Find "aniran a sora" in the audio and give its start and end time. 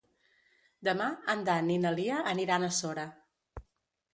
2.33-3.05